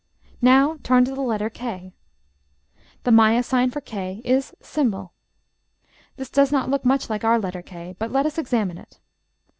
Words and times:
Now 0.41 0.79
turn 0.81 1.05
to 1.05 1.13
the 1.13 1.21
letter 1.21 1.47
k. 1.47 1.93
The 3.03 3.11
Maya 3.11 3.43
sign 3.43 3.69
for 3.69 3.81
k 3.81 4.19
is 4.25 4.51
###. 4.57 4.59
This 6.17 6.29
does 6.31 6.51
not 6.51 6.71
look 6.71 6.83
much 6.83 7.07
like 7.07 7.23
our 7.23 7.37
letter 7.37 7.61
K; 7.61 7.95
but 7.99 8.11
let 8.11 8.25
us 8.25 8.39
examine 8.39 8.79
it. 8.79 8.99